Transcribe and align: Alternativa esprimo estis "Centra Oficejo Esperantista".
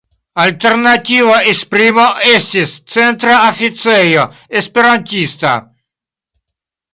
Alternativa 0.43 1.35
esprimo 1.51 2.05
estis 2.31 2.73
"Centra 2.95 3.37
Oficejo 3.51 4.25
Esperantista". 4.63 5.53